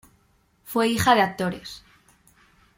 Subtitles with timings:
[0.63, 1.83] Fue hija de actores.